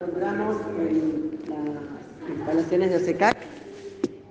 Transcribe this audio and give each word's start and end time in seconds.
en 0.00 1.74
las 1.74 2.30
instalaciones 2.30 2.90
de 2.90 2.96
OSECAC 2.98 3.36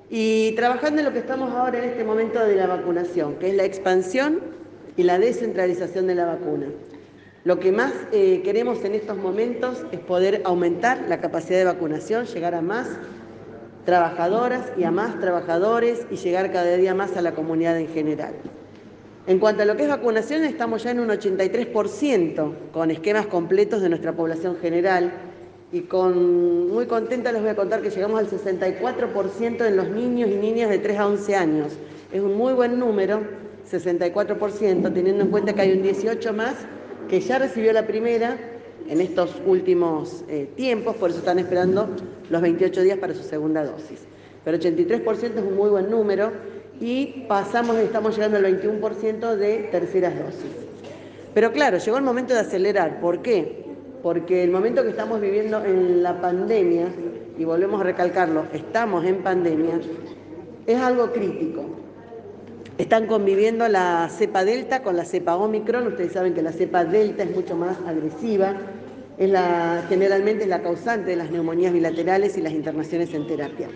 y 0.10 0.54
trabajando 0.54 1.00
en 1.00 1.06
lo 1.06 1.12
que 1.12 1.20
estamos 1.20 1.52
ahora 1.52 1.80
en 1.80 1.90
este 1.90 2.06
momento 2.06 2.40
de 2.40 2.56
la 2.56 2.68
vacunación, 2.68 3.36
que 3.36 3.50
es 3.50 3.56
la 3.56 3.66
expansión 3.66 4.40
y 4.96 5.04
la 5.04 5.20
descentralización 5.20 6.08
de 6.08 6.16
la 6.16 6.26
vacuna. 6.26 6.68
Lo 7.44 7.60
que 7.60 7.74
más 7.74 7.92
eh, 8.14 8.44
queremos 8.46 8.86
en 8.86 8.96
estos 8.96 9.18
momentos 9.18 9.86
es 9.92 10.00
poder 10.00 10.42
aumentar 10.46 11.04
la 11.10 11.20
capacidad 11.20 11.58
de 11.58 11.66
vacunación, 11.66 12.28
llegar 12.28 12.56
a 12.56 12.62
más 12.62 12.88
trabajadoras 13.84 14.72
y 14.78 14.86
a 14.86 14.92
más 14.92 15.20
trabajadores 15.20 16.06
y 16.10 16.16
llegar 16.16 16.50
cada 16.54 16.78
día 16.78 16.96
más 16.96 17.18
a 17.18 17.22
la 17.22 17.34
comunidad 17.34 17.78
en 17.78 17.90
general. 17.90 18.36
En 19.28 19.40
cuanto 19.40 19.64
a 19.64 19.66
lo 19.66 19.76
que 19.76 19.84
es 19.84 19.90
vacunación, 19.90 20.46
estamos 20.46 20.84
ya 20.84 20.92
en 20.92 21.02
un 21.02 21.10
83% 21.10 22.54
con 22.72 22.90
esquemas 22.90 23.28
completos 23.28 23.82
de 23.82 23.90
nuestra 23.90 24.14
población 24.14 24.56
general 24.62 25.12
y 25.72 25.82
con 25.82 26.70
muy 26.70 26.86
contenta 26.86 27.32
les 27.32 27.42
voy 27.42 27.52
a 27.52 27.56
contar 27.56 27.82
que 27.82 27.90
llegamos 27.90 28.20
al 28.20 28.30
64% 28.30 29.66
en 29.66 29.76
los 29.76 29.90
niños 29.90 30.30
y 30.30 30.36
niñas 30.36 30.70
de 30.70 30.80
3 30.80 31.00
a 31.00 31.08
11 31.08 31.36
años. 31.36 31.74
Es 32.12 32.22
un 32.22 32.38
muy 32.38 32.54
buen 32.54 32.80
número, 32.80 33.22
64%, 33.70 34.94
teniendo 34.94 35.24
en 35.24 35.30
cuenta 35.30 35.54
que 35.54 35.62
hay 35.62 35.74
un 35.74 35.82
18 35.82 36.34
más 36.34 36.56
que 37.10 37.20
ya 37.20 37.40
recibió 37.40 37.74
la 37.74 37.86
primera 37.86 38.38
en 38.88 39.02
estos 39.02 39.36
últimos 39.46 40.24
eh, 40.30 40.50
tiempos, 40.56 40.96
por 40.96 41.10
eso 41.10 41.20
están 41.20 41.40
esperando 41.40 41.90
los 42.30 42.42
28 42.42 42.82
días 42.82 42.98
para 42.98 43.14
su 43.14 43.24
segunda 43.24 43.66
dosis. 43.66 44.00
Pero 44.46 44.58
83% 44.58 45.36
es 45.36 45.44
un 45.44 45.56
muy 45.58 45.70
buen 45.70 45.90
número 45.90 46.32
y 46.80 47.26
pasamos, 47.28 47.76
estamos 47.78 48.16
llegando 48.16 48.38
al 48.38 48.46
21% 48.46 49.36
de 49.36 49.58
terceras 49.72 50.18
dosis. 50.18 50.52
Pero 51.34 51.52
claro, 51.52 51.78
llegó 51.78 51.98
el 51.98 52.04
momento 52.04 52.34
de 52.34 52.40
acelerar. 52.40 53.02
¿Por 53.02 53.22
qué? 53.22 53.67
Porque 54.08 54.42
el 54.42 54.52
momento 54.52 54.84
que 54.84 54.92
estamos 54.92 55.20
viviendo 55.20 55.66
en 55.66 56.02
la 56.02 56.22
pandemia, 56.22 56.88
y 57.38 57.44
volvemos 57.44 57.82
a 57.82 57.84
recalcarlo, 57.84 58.46
estamos 58.54 59.04
en 59.04 59.18
pandemia, 59.18 59.82
es 60.66 60.80
algo 60.80 61.12
crítico. 61.12 61.66
Están 62.78 63.08
conviviendo 63.08 63.68
la 63.68 64.08
cepa 64.10 64.46
delta 64.46 64.82
con 64.82 64.96
la 64.96 65.04
cepa 65.04 65.36
omicron. 65.36 65.88
Ustedes 65.88 66.14
saben 66.14 66.34
que 66.34 66.42
la 66.42 66.54
cepa 66.54 66.86
delta 66.86 67.24
es 67.24 67.36
mucho 67.36 67.58
más 67.58 67.80
agresiva. 67.86 68.56
Es 69.18 69.30
generalmente 69.90 70.44
es 70.44 70.50
la 70.50 70.62
causante 70.62 71.10
de 71.10 71.18
las 71.18 71.30
neumonías 71.30 71.74
bilaterales 71.74 72.38
y 72.38 72.42
las 72.42 72.54
internaciones 72.54 73.14
en 73.14 73.28
terapia. 73.28 73.68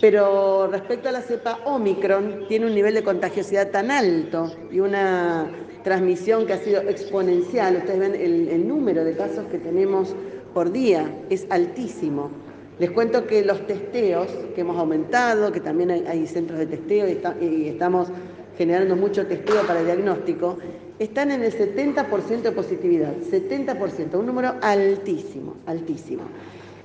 Pero 0.00 0.68
respecto 0.70 1.08
a 1.08 1.12
la 1.12 1.22
cepa 1.22 1.60
Omicron, 1.64 2.46
tiene 2.48 2.66
un 2.66 2.74
nivel 2.74 2.94
de 2.94 3.02
contagiosidad 3.02 3.70
tan 3.70 3.90
alto 3.90 4.52
y 4.70 4.80
una 4.80 5.50
transmisión 5.82 6.46
que 6.46 6.52
ha 6.52 6.58
sido 6.58 6.82
exponencial. 6.82 7.76
Ustedes 7.76 7.98
ven 7.98 8.14
el, 8.14 8.68
número 8.68 9.04
de 9.04 9.16
casos 9.16 9.46
que 9.46 9.58
tenemos 9.58 10.14
por 10.52 10.72
día, 10.72 11.22
es 11.30 11.46
altísimo. 11.48 12.30
Les 12.78 12.90
cuento 12.90 13.26
que 13.26 13.44
los 13.44 13.66
testeos 13.66 14.28
que 14.54 14.60
hemos 14.60 14.76
aumentado, 14.78 15.50
que 15.50 15.60
también 15.60 15.90
hay, 15.90 16.26
centros 16.26 16.58
de 16.58 16.66
testeo 16.66 17.06
y, 17.08 17.68
estamos 17.68 18.08
generando 18.58 18.96
mucho 18.96 19.26
testeo 19.26 19.62
para 19.66 19.80
el 19.80 19.86
diagnóstico, 19.86 20.58
están 20.98 21.30
en 21.30 21.42
el 21.42 21.52
70% 21.52 22.42
de 22.42 22.52
positividad, 22.52 23.14
70%, 23.30 24.14
un 24.18 24.26
número 24.26 24.54
altísimo, 24.60 25.56
altísimo. 25.66 26.22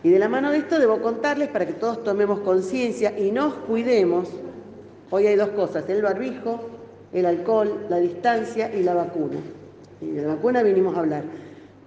Y 0.04 0.10
de 0.10 0.20
la 0.20 0.30
mano 0.30 0.52
de 0.52 0.58
esto 0.58 0.80
debo 0.80 1.02
contarles 1.02 1.50
para 1.50 1.66
que 1.66 1.74
todos 1.74 2.04
tomemos 2.04 2.40
conciencia 2.40 3.18
y 3.18 3.32
nos 3.32 3.54
cuidemos. 3.54 4.30
Hoy 5.12 5.28
hay 5.28 5.36
dos 5.36 5.50
cosas, 5.50 5.88
el 5.90 6.02
barbijo, 6.02 6.60
el 7.14 7.26
alcohol, 7.26 7.86
la 7.90 7.98
distancia 7.98 8.74
y 8.74 8.82
la 8.82 8.96
vacuna. 8.96 9.38
Y 10.02 10.08
de 10.08 10.22
la 10.24 10.36
vacuna 10.36 10.64
vinimos 10.64 10.96
a 10.96 11.02
hablar. 11.02 11.24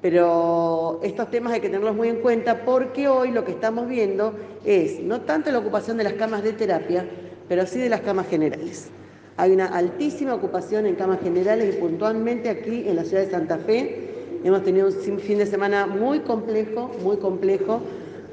Pero 0.01 1.01
estos 1.03 1.31
temas 1.31 1.55
hay 1.55 1.61
que 1.61 1.69
tenerlos 1.69 1.97
muy 1.97 2.09
en 2.09 2.21
cuenta 2.21 2.65
porque 2.65 3.09
hoy 3.09 3.31
lo 3.33 3.45
que 3.45 3.53
estamos 3.53 3.89
viendo 3.89 4.35
es 4.65 5.01
no 5.01 5.23
tanto 5.23 5.51
la 5.51 5.59
ocupación 5.59 5.97
de 5.97 6.05
las 6.05 6.13
camas 6.13 6.45
de 6.45 6.53
terapia, 6.53 7.07
pero 7.49 7.67
sí 7.67 7.79
de 7.79 7.89
las 7.89 8.03
camas 8.03 8.29
generales. 8.29 8.91
Hay 9.37 9.51
una 9.53 9.67
altísima 9.67 10.35
ocupación 10.35 10.87
en 10.87 10.95
camas 10.95 11.21
generales 11.21 11.75
y 11.75 11.81
puntualmente 11.81 12.49
aquí 12.51 12.85
en 12.87 12.97
la 12.97 13.05
ciudad 13.05 13.25
de 13.25 13.31
Santa 13.31 13.59
Fe 13.59 14.41
hemos 14.45 14.63
tenido 14.63 14.89
un 14.89 15.19
fin 15.19 15.39
de 15.39 15.47
semana 15.47 15.87
muy 15.87 16.21
complejo, 16.21 16.93
muy 17.03 17.17
complejo, 17.17 17.81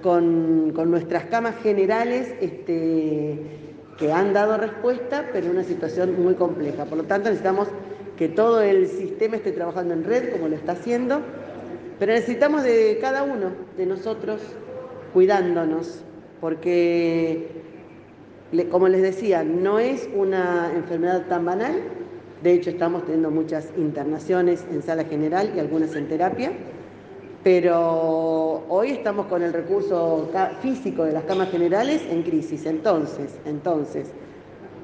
con, 0.01 0.73
nuestras 0.73 1.25
camas 1.25 1.55
generales 1.61 2.33
este, 2.41 3.39
que 3.97 4.11
han 4.11 4.33
dado 4.33 4.57
respuesta, 4.57 5.29
pero 5.31 5.47
en 5.47 5.53
una 5.53 5.63
situación 5.63 6.21
muy 6.21 6.35
compleja. 6.35 6.85
Por 6.85 6.97
lo 6.97 7.03
tanto, 7.05 7.29
necesitamos 7.29 7.67
que 8.17 8.27
todo 8.27 8.61
el 8.61 8.87
sistema 8.87 9.37
esté 9.37 9.51
trabajando 9.51 9.93
en 9.93 10.03
red, 10.03 10.31
como 10.31 10.47
lo 10.47 10.55
está 10.55 10.73
haciendo, 10.73 11.21
pero 11.99 12.13
necesitamos 12.13 12.63
de 12.63 12.97
cada 12.99 13.23
uno 13.23 13.51
de 13.77 13.85
nosotros 13.85 14.41
cuidándonos, 15.13 16.03
porque, 16.39 17.47
como 18.71 18.87
les 18.87 19.01
decía, 19.01 19.43
no 19.43 19.79
es 19.79 20.09
una 20.15 20.71
enfermedad 20.75 21.27
tan 21.27 21.45
banal, 21.45 21.73
de 22.43 22.53
hecho 22.53 22.71
estamos 22.71 23.03
teniendo 23.03 23.29
muchas 23.29 23.69
internaciones 23.77 24.65
en 24.71 24.81
sala 24.81 25.03
general 25.03 25.51
y 25.55 25.59
algunas 25.59 25.95
en 25.95 26.07
terapia, 26.07 26.51
pero 27.43 28.63
hoy 28.69 28.91
estamos 28.91 29.25
con 29.25 29.41
el 29.41 29.51
recurso 29.51 30.29
físico 30.61 31.05
de 31.05 31.13
las 31.13 31.23
camas 31.23 31.49
generales 31.49 32.03
en 32.09 32.21
crisis. 32.21 32.65
Entonces, 32.65 33.31
entonces, 33.45 34.07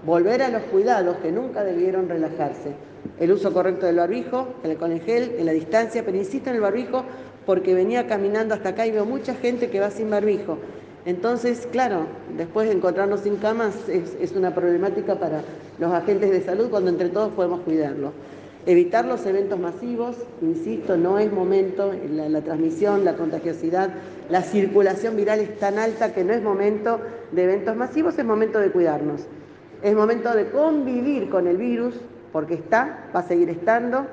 volver 0.06 0.42
a 0.42 0.50
los 0.50 0.64
cuidados 0.64 1.18
que 1.18 1.32
nunca 1.32 1.64
debieron 1.64 2.10
relajarse. 2.10 2.72
El 3.20 3.32
uso 3.32 3.54
correcto 3.54 3.86
del 3.86 3.98
barbijo, 3.98 4.48
el 4.64 4.72
en 4.72 5.02
gel, 5.02 5.36
en 5.38 5.46
la 5.46 5.52
distancia, 5.52 6.04
pero 6.04 6.18
insisto 6.18 6.50
en 6.50 6.56
el 6.56 6.62
barbijo 6.62 7.04
porque 7.46 7.74
venía 7.74 8.08
caminando 8.08 8.54
hasta 8.56 8.70
acá 8.70 8.86
y 8.88 8.92
veo 8.92 9.06
mucha 9.06 9.36
gente 9.36 9.70
que 9.70 9.80
va 9.80 9.92
sin 9.92 10.10
barbijo. 10.10 10.58
Entonces, 11.06 11.68
claro, 11.72 12.06
después 12.36 12.68
de 12.68 12.76
encontrarnos 12.76 13.22
sin 13.22 13.38
camas 13.38 13.88
es, 13.88 14.18
es 14.20 14.34
una 14.34 14.54
problemática 14.54 15.16
para 15.16 15.42
los 15.80 15.94
agentes 15.94 16.32
de 16.32 16.42
salud 16.42 16.70
cuando 16.70 16.90
entre 16.90 17.10
todos 17.10 17.32
podemos 17.34 17.62
cuidarlo. 17.62 18.12
Evitar 18.68 19.06
los 19.06 19.26
eventos 19.26 19.58
masivos, 19.58 20.18
insisto, 20.42 20.98
no 20.98 21.20
es 21.20 21.32
momento, 21.32 21.94
la, 22.12 22.42
transmisión, 22.42 23.06
la 23.06 23.16
contagiosidad, 23.16 23.92
la 24.30 24.42
circulación 24.42 25.16
viral 25.16 25.40
es 25.40 25.58
tan 25.58 25.80
alta 25.80 26.14
que 26.14 26.26
no 26.26 26.34
es 26.34 26.42
momento 26.42 27.00
de 27.32 27.46
eventos 27.46 27.78
masivos, 27.78 28.20
es 28.20 28.26
momento 28.26 28.60
de 28.60 28.70
cuidarnos. 28.70 29.26
Es 29.82 29.96
momento 29.96 30.34
de 30.34 30.50
convivir 30.50 31.30
con 31.30 31.48
el 31.48 31.56
virus, 31.56 31.96
porque 32.34 32.56
está, 32.56 33.06
va 33.16 33.22
a 33.22 33.24
seguir 33.24 33.50
estando. 33.50 34.06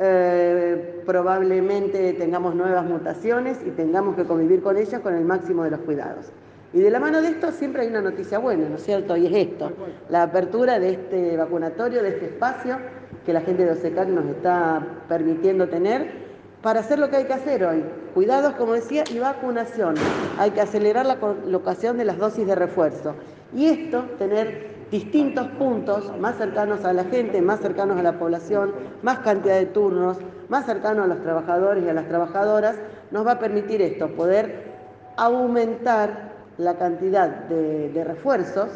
Eh, 0.00 1.02
probablemente 1.04 2.14
tengamos 2.14 2.54
nuevas 2.54 2.86
mutaciones 2.86 3.58
y 3.66 3.72
tengamos 3.72 4.16
que 4.16 4.24
convivir 4.24 4.62
con 4.62 4.78
ellas 4.78 5.02
con 5.02 5.14
el 5.14 5.26
máximo 5.26 5.64
de 5.64 5.70
los 5.70 5.80
cuidados. 5.80 6.32
Y 6.72 6.80
de 6.80 6.90
la 6.90 6.98
mano 6.98 7.20
de 7.20 7.28
esto 7.28 7.52
siempre 7.52 7.82
hay 7.82 7.88
una 7.88 8.00
noticia 8.00 8.38
buena, 8.38 8.70
¿no 8.70 8.76
es 8.76 8.84
cierto? 8.84 9.18
Y 9.18 9.26
es 9.26 9.48
esto, 9.48 9.70
la 10.08 10.22
apertura 10.22 10.78
de 10.78 10.92
este 10.92 11.36
vacunatorio, 11.36 12.02
de 12.02 12.08
este 12.08 12.24
espacio 12.24 12.78
que 13.24 13.32
la 13.32 13.40
gente 13.40 13.64
de 13.64 13.72
OSECAC 13.72 14.08
nos 14.08 14.26
está 14.26 14.86
permitiendo 15.08 15.68
tener 15.68 16.22
para 16.62 16.80
hacer 16.80 16.98
lo 16.98 17.10
que 17.10 17.16
hay 17.16 17.24
que 17.24 17.32
hacer 17.32 17.64
hoy. 17.64 17.84
Cuidados, 18.14 18.54
como 18.54 18.74
decía, 18.74 19.04
y 19.10 19.18
vacunación. 19.18 19.94
Hay 20.38 20.52
que 20.52 20.60
acelerar 20.60 21.06
la 21.06 21.18
colocación 21.18 21.98
de 21.98 22.04
las 22.04 22.18
dosis 22.18 22.46
de 22.46 22.54
refuerzo. 22.54 23.14
Y 23.54 23.66
esto, 23.66 24.04
tener 24.18 24.72
distintos 24.90 25.48
puntos 25.58 26.12
más 26.20 26.36
cercanos 26.36 26.84
a 26.84 26.92
la 26.92 27.04
gente, 27.04 27.40
más 27.40 27.60
cercanos 27.60 27.98
a 27.98 28.02
la 28.02 28.18
población, 28.18 28.72
más 29.02 29.20
cantidad 29.20 29.58
de 29.58 29.66
turnos, 29.66 30.18
más 30.48 30.66
cercanos 30.66 31.06
a 31.06 31.08
los 31.08 31.22
trabajadores 31.22 31.82
y 31.84 31.88
a 31.88 31.94
las 31.94 32.06
trabajadoras, 32.08 32.76
nos 33.10 33.26
va 33.26 33.32
a 33.32 33.38
permitir 33.38 33.80
esto, 33.80 34.08
poder 34.08 34.72
aumentar 35.16 36.32
la 36.58 36.74
cantidad 36.76 37.28
de, 37.28 38.04
refuerzos, 38.04 38.68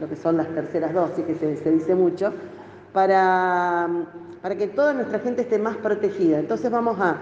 lo 0.00 0.08
que 0.08 0.16
son 0.16 0.36
las 0.36 0.48
terceras 0.48 0.92
dosis, 0.92 1.24
que 1.24 1.34
se, 1.36 1.70
dice 1.70 1.94
mucho, 1.94 2.32
para, 2.92 3.88
para 4.42 4.56
que 4.56 4.68
toda 4.68 4.92
nuestra 4.92 5.18
gente 5.20 5.42
esté 5.42 5.58
más 5.58 5.76
protegida. 5.76 6.38
Entonces 6.38 6.70
vamos 6.70 6.98
a 7.00 7.16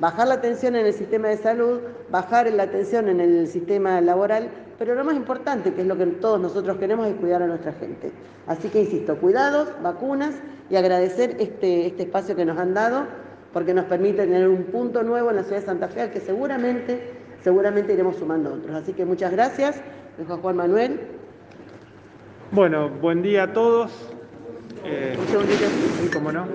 bajar 0.00 0.28
la 0.28 0.40
tensión 0.40 0.76
en 0.76 0.86
el 0.86 0.92
sistema 0.92 1.28
de 1.28 1.36
salud, 1.36 1.80
bajar 2.10 2.50
la 2.52 2.70
tensión 2.70 3.08
en 3.08 3.20
el 3.20 3.46
sistema 3.46 4.00
laboral, 4.00 4.48
pero 4.78 4.94
lo 4.94 5.04
más 5.04 5.14
importante, 5.14 5.72
que 5.72 5.82
es 5.82 5.86
lo 5.86 5.96
que 5.96 6.06
todos 6.06 6.40
nosotros 6.40 6.76
queremos, 6.78 7.06
es 7.06 7.14
cuidar 7.14 7.42
a 7.42 7.46
nuestra 7.46 7.72
gente. 7.72 8.10
Así 8.46 8.68
que 8.68 8.82
insisto, 8.82 9.16
cuidados, 9.18 9.68
vacunas 9.82 10.34
y 10.68 10.76
agradecer 10.76 11.36
este, 11.38 11.86
este 11.86 12.02
espacio 12.02 12.34
que 12.36 12.44
nos 12.44 12.58
han 12.58 12.74
dado, 12.74 13.06
porque 13.52 13.72
nos 13.72 13.84
permite 13.84 14.24
tener 14.24 14.48
un 14.48 14.64
punto 14.64 15.02
nuevo 15.02 15.30
en 15.30 15.36
la 15.36 15.44
ciudad 15.44 15.60
de 15.60 15.66
Santa 15.66 15.88
Fe, 15.88 16.02
al 16.02 16.10
que 16.10 16.20
seguramente 16.20 17.22
seguramente 17.44 17.92
iremos 17.92 18.16
sumando 18.16 18.54
otros. 18.54 18.74
Así 18.74 18.94
que 18.94 19.04
muchas 19.04 19.30
gracias, 19.30 19.80
Juan 20.40 20.56
Manuel. 20.56 20.98
Bueno, 22.50 22.88
buen 22.88 23.22
día 23.22 23.44
a 23.44 23.52
todos. 23.52 24.13
Eh, 24.86 25.16
Un 25.18 26.10
cómo 26.10 26.30
no. 26.30 26.46